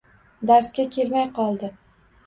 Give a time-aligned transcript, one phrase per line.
[0.51, 1.75] Darsga kelmay qoldi